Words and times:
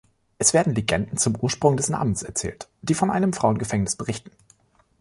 Es 0.39 0.55
werden 0.55 0.73
Legenden 0.73 1.17
zum 1.17 1.35
Ursprung 1.39 1.77
des 1.77 1.87
Namens 1.89 2.23
erzählt, 2.23 2.67
die 2.81 2.95
von 2.95 3.11
einem 3.11 3.33
Frauengefängnis 3.33 3.95
berichten. 3.97 4.31